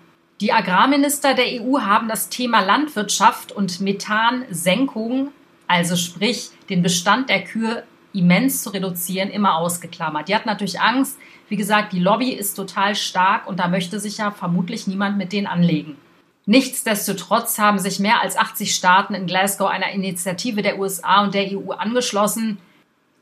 Die 0.40 0.52
Agrarminister 0.52 1.32
der 1.32 1.62
EU 1.62 1.80
haben 1.80 2.08
das 2.08 2.28
Thema 2.28 2.60
Landwirtschaft 2.60 3.52
und 3.52 3.80
Methansenkung, 3.80 5.30
also 5.66 5.96
sprich 5.96 6.50
den 6.68 6.82
Bestand 6.82 7.30
der 7.30 7.42
Kühe 7.42 7.84
immens 8.12 8.62
zu 8.62 8.70
reduzieren, 8.70 9.30
immer 9.30 9.56
ausgeklammert. 9.56 10.28
Die 10.28 10.34
hat 10.34 10.44
natürlich 10.44 10.80
Angst. 10.80 11.18
Wie 11.48 11.56
gesagt, 11.56 11.92
die 11.92 12.00
Lobby 12.00 12.32
ist 12.32 12.54
total 12.54 12.94
stark 12.94 13.46
und 13.46 13.60
da 13.60 13.68
möchte 13.68 13.98
sich 13.98 14.18
ja 14.18 14.30
vermutlich 14.30 14.86
niemand 14.86 15.16
mit 15.16 15.32
denen 15.32 15.46
anlegen. 15.46 15.96
Nichtsdestotrotz 16.44 17.58
haben 17.58 17.78
sich 17.78 17.98
mehr 17.98 18.20
als 18.20 18.36
80 18.36 18.74
Staaten 18.74 19.14
in 19.14 19.26
Glasgow 19.26 19.68
einer 19.68 19.90
Initiative 19.90 20.62
der 20.62 20.78
USA 20.78 21.24
und 21.24 21.34
der 21.34 21.50
EU 21.50 21.72
angeschlossen 21.72 22.58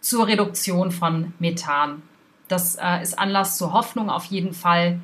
zur 0.01 0.27
Reduktion 0.27 0.91
von 0.91 1.33
Methan. 1.39 2.03
Das 2.49 2.77
äh, 2.77 3.03
ist 3.03 3.19
Anlass 3.19 3.57
zur 3.57 3.73
Hoffnung 3.73 4.11
auf 4.11 4.27
jeden 4.27 4.53
Fall. 4.53 5.01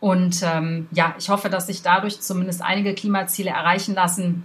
Und 0.00 0.42
ähm, 0.42 0.86
ja, 0.92 1.14
ich 1.18 1.28
hoffe, 1.28 1.50
dass 1.50 1.66
sich 1.66 1.82
dadurch 1.82 2.20
zumindest 2.20 2.62
einige 2.62 2.94
Klimaziele 2.94 3.50
erreichen 3.50 3.94
lassen, 3.94 4.44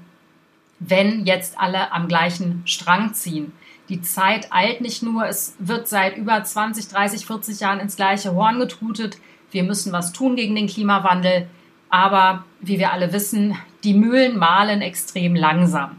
wenn 0.79 1.25
jetzt 1.25 1.59
alle 1.59 1.91
am 1.91 2.07
gleichen 2.07 2.63
Strang 2.65 3.13
ziehen. 3.13 3.53
Die 3.89 4.01
Zeit 4.01 4.47
eilt 4.51 4.81
nicht 4.81 5.03
nur, 5.03 5.27
es 5.27 5.55
wird 5.59 5.87
seit 5.87 6.17
über 6.17 6.43
20, 6.43 6.87
30, 6.87 7.25
40 7.25 7.59
Jahren 7.59 7.79
ins 7.79 7.95
gleiche 7.95 8.33
Horn 8.33 8.59
getutet. 8.59 9.17
Wir 9.51 9.63
müssen 9.63 9.93
was 9.93 10.13
tun 10.13 10.35
gegen 10.35 10.55
den 10.55 10.67
Klimawandel. 10.67 11.47
Aber 11.89 12.45
wie 12.59 12.79
wir 12.79 12.91
alle 12.91 13.13
wissen, 13.13 13.55
die 13.83 13.93
Mühlen 13.93 14.37
mahlen 14.37 14.81
extrem 14.81 15.35
langsam. 15.35 15.97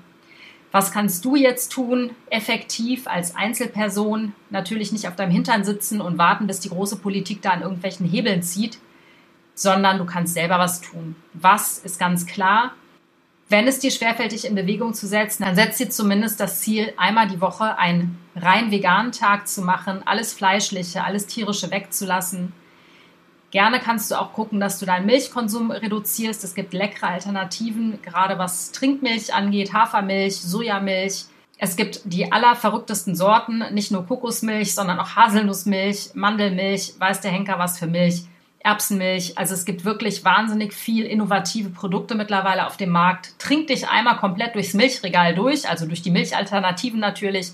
Was 0.73 0.91
kannst 0.91 1.25
du 1.25 1.37
jetzt 1.37 1.71
tun, 1.71 2.11
effektiv 2.31 3.07
als 3.07 3.37
Einzelperson? 3.37 4.33
Natürlich 4.51 4.91
nicht 4.91 5.07
auf 5.07 5.15
deinem 5.15 5.31
Hintern 5.31 5.63
sitzen 5.63 6.01
und 6.01 6.19
warten, 6.19 6.49
bis 6.49 6.59
die 6.59 6.71
große 6.71 6.97
Politik 6.97 7.43
da 7.43 7.51
an 7.51 7.63
irgendwelchen 7.63 8.09
Hebeln 8.09 8.43
zieht 8.43 8.79
sondern 9.55 9.99
du 9.99 10.05
kannst 10.05 10.35
selber 10.35 10.59
was 10.59 10.81
tun. 10.81 11.17
Was 11.33 11.79
ist 11.79 11.99
ganz 11.99 12.27
klar? 12.27 12.73
Wenn 13.49 13.69
es 13.69 13.79
dir 13.79 13.91
schwerfällt, 13.91 14.33
dich 14.33 14.47
in 14.47 14.55
Bewegung 14.55 14.95
zu 14.95 15.07
setzen, 15.07 15.45
dann 15.45 15.55
setz 15.55 15.77
dir 15.77 15.91
zumindest 15.91 16.41
das 16.41 16.61
Ziel, 16.61 16.93
einmal 16.97 17.29
die 17.29 17.41
Woche 17.41 17.79
einen 17.79 18.19
rein 18.35 18.71
veganen 18.71 19.13
Tag 19.13 19.47
zu 19.49 19.63
machen, 19.63 20.03
alles 20.07 20.33
Fleischliche, 20.33 21.05
alles 21.05 21.27
Tierische 21.27 21.71
wegzulassen. 21.71 22.53
Gerne 23.51 23.79
kannst 23.79 24.11
du 24.11 24.17
auch 24.17 24.33
gucken, 24.33 24.59
dass 24.59 24.81
du 24.81 24.87
deinen 24.87 25.07
Milchkonsum 25.07 25.71
reduzierst. 25.71 26.43
Es 26.43 26.57
gibt 26.57 26.73
leckere 26.73 27.11
Alternativen, 27.11 28.03
gerade 28.03 28.37
was 28.37 28.73
Trinkmilch 28.73 29.33
angeht, 29.33 29.73
Hafermilch, 29.73 30.41
Sojamilch. 30.41 31.27
Es 31.59 31.77
gibt 31.77 32.01
die 32.05 32.33
allerverrücktesten 32.33 33.15
Sorten, 33.15 33.63
nicht 33.73 33.93
nur 33.93 34.07
Kokosmilch, 34.07 34.75
sondern 34.75 34.99
auch 34.99 35.15
Haselnussmilch, 35.15 36.11
Mandelmilch, 36.15 36.95
weiß 36.99 37.21
der 37.21 37.31
Henker 37.31 37.61
was 37.61 37.79
für 37.79 37.87
Milch. 37.87 38.25
Erbsenmilch. 38.65 39.37
Also 39.37 39.55
es 39.55 39.67
gibt 39.67 39.85
wirklich 39.85 40.25
wahnsinnig 40.25 40.73
viel 40.73 41.05
innovative 41.05 41.69
Produkte 41.69 42.15
mittlerweile 42.15 42.67
auf 42.67 42.77
dem 42.77 42.91
Markt. 42.91 43.39
Trink 43.39 43.69
dich 43.69 43.89
einmal 43.89 44.17
komplett 44.17 44.55
durchs 44.55 44.75
Milchregal 44.75 45.35
durch, 45.35 45.69
also 45.69 45.87
durch 45.87 46.03
die 46.03 46.11
Milchalternativen 46.11 46.99
natürlich. 46.99 47.53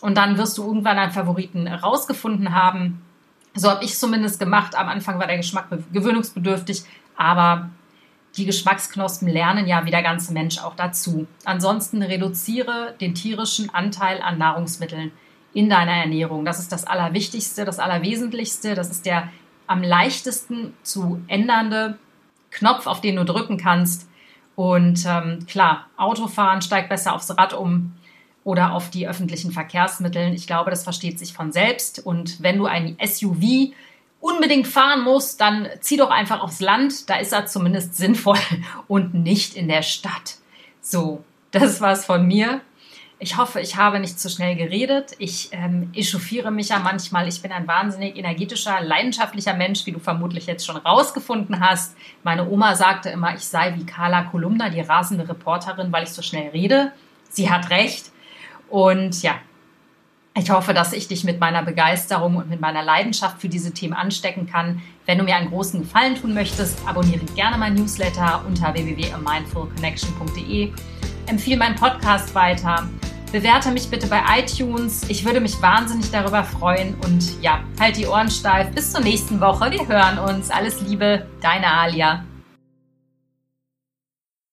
Und 0.00 0.16
dann 0.16 0.38
wirst 0.38 0.56
du 0.56 0.64
irgendwann 0.64 0.98
einen 0.98 1.12
Favoriten 1.12 1.66
rausgefunden 1.66 2.54
haben. 2.54 3.02
So 3.54 3.68
habe 3.68 3.84
ich 3.84 3.98
zumindest 3.98 4.38
gemacht. 4.38 4.76
Am 4.76 4.88
Anfang 4.88 5.18
war 5.18 5.26
der 5.26 5.38
Geschmack 5.38 5.66
gewöhnungsbedürftig, 5.92 6.84
aber 7.16 7.70
die 8.36 8.46
Geschmacksknospen 8.46 9.28
lernen 9.28 9.66
ja 9.66 9.84
wie 9.86 9.90
der 9.90 10.02
ganze 10.02 10.32
Mensch 10.32 10.58
auch 10.58 10.76
dazu. 10.76 11.26
Ansonsten 11.44 12.02
reduziere 12.02 12.94
den 13.00 13.14
tierischen 13.14 13.74
Anteil 13.74 14.20
an 14.22 14.38
Nahrungsmitteln 14.38 15.10
in 15.52 15.68
deiner 15.68 15.92
Ernährung. 15.92 16.44
Das 16.44 16.58
ist 16.58 16.70
das 16.70 16.84
Allerwichtigste, 16.84 17.64
das 17.64 17.78
Allerwesentlichste. 17.78 18.74
Das 18.74 18.90
ist 18.90 19.06
der 19.06 19.28
am 19.66 19.82
leichtesten 19.82 20.74
zu 20.82 21.22
ändernde 21.28 21.98
Knopf, 22.50 22.86
auf 22.86 23.00
den 23.00 23.16
du 23.16 23.24
drücken 23.24 23.56
kannst. 23.56 24.08
Und 24.56 25.04
ähm, 25.06 25.46
klar, 25.46 25.86
Autofahren 25.96 26.62
steigt 26.62 26.88
besser 26.88 27.14
aufs 27.14 27.30
Rad 27.36 27.52
um 27.54 27.92
oder 28.44 28.72
auf 28.72 28.90
die 28.90 29.08
öffentlichen 29.08 29.50
Verkehrsmittel. 29.50 30.32
Ich 30.34 30.46
glaube, 30.46 30.70
das 30.70 30.84
versteht 30.84 31.18
sich 31.18 31.32
von 31.32 31.50
selbst. 31.50 32.04
Und 32.04 32.42
wenn 32.42 32.58
du 32.58 32.66
ein 32.66 32.96
SUV 33.04 33.72
unbedingt 34.20 34.66
fahren 34.66 35.02
musst, 35.02 35.40
dann 35.40 35.68
zieh 35.80 35.96
doch 35.96 36.10
einfach 36.10 36.40
aufs 36.40 36.60
Land. 36.60 37.10
Da 37.10 37.16
ist 37.16 37.32
er 37.32 37.46
zumindest 37.46 37.96
sinnvoll 37.96 38.38
und 38.88 39.14
nicht 39.14 39.54
in 39.56 39.68
der 39.68 39.82
Stadt. 39.82 40.36
So, 40.80 41.24
das 41.50 41.80
war's 41.80 42.04
von 42.04 42.26
mir. 42.26 42.60
Ich 43.20 43.36
hoffe, 43.36 43.60
ich 43.60 43.76
habe 43.76 44.00
nicht 44.00 44.18
zu 44.18 44.28
schnell 44.28 44.56
geredet. 44.56 45.12
Ich 45.18 45.48
ähm, 45.52 45.90
echauffiere 45.94 46.50
mich 46.50 46.68
ja 46.70 46.78
manchmal. 46.80 47.28
Ich 47.28 47.40
bin 47.40 47.52
ein 47.52 47.66
wahnsinnig 47.66 48.16
energetischer, 48.16 48.80
leidenschaftlicher 48.82 49.54
Mensch, 49.54 49.86
wie 49.86 49.92
du 49.92 49.98
vermutlich 50.00 50.46
jetzt 50.46 50.66
schon 50.66 50.76
rausgefunden 50.76 51.60
hast. 51.60 51.96
Meine 52.22 52.48
Oma 52.48 52.74
sagte 52.74 53.10
immer, 53.10 53.34
ich 53.34 53.44
sei 53.44 53.74
wie 53.76 53.86
Carla 53.86 54.24
Kolumna, 54.24 54.68
die 54.68 54.80
rasende 54.80 55.28
Reporterin, 55.28 55.92
weil 55.92 56.04
ich 56.04 56.10
so 56.10 56.22
schnell 56.22 56.50
rede. 56.50 56.92
Sie 57.30 57.50
hat 57.50 57.70
recht. 57.70 58.10
Und 58.68 59.22
ja, 59.22 59.36
Ich 60.36 60.50
hoffe, 60.50 60.74
dass 60.74 60.92
ich 60.92 61.06
dich 61.06 61.22
mit 61.22 61.38
meiner 61.38 61.62
Begeisterung 61.62 62.34
und 62.34 62.50
mit 62.50 62.60
meiner 62.60 62.82
Leidenschaft 62.82 63.40
für 63.40 63.48
diese 63.48 63.72
Themen 63.72 63.94
anstecken 63.94 64.46
kann. 64.48 64.82
Wenn 65.06 65.18
du 65.18 65.24
mir 65.24 65.36
einen 65.36 65.48
großen 65.48 65.82
Gefallen 65.82 66.16
tun 66.16 66.34
möchtest, 66.34 66.84
abonniere 66.88 67.24
gerne 67.36 67.56
mein 67.56 67.74
Newsletter 67.74 68.42
unter 68.44 68.74
www.mindfulconnection.de. 68.74 70.72
Empfehle 71.26 71.56
meinen 71.56 71.76
Podcast 71.76 72.34
weiter. 72.34 72.88
Bewerte 73.34 73.72
mich 73.72 73.90
bitte 73.90 74.06
bei 74.06 74.22
iTunes. 74.38 75.02
Ich 75.08 75.24
würde 75.24 75.40
mich 75.40 75.60
wahnsinnig 75.60 76.08
darüber 76.12 76.44
freuen. 76.44 76.94
Und 77.04 77.42
ja, 77.42 77.64
halt 77.80 77.96
die 77.96 78.06
Ohren 78.06 78.30
steif. 78.30 78.70
Bis 78.70 78.92
zur 78.92 79.00
nächsten 79.00 79.40
Woche. 79.40 79.72
Wir 79.72 79.88
hören 79.88 80.20
uns. 80.20 80.52
Alles 80.52 80.80
Liebe, 80.82 81.26
deine 81.42 81.66
Alia. 81.66 82.24